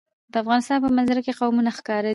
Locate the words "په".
0.83-0.89